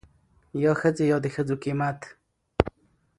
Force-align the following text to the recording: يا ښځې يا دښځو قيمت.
يا 0.63 0.73
ښځې 0.79 1.05
يا 1.11 1.17
دښځو 1.25 1.55
قيمت. 1.63 1.99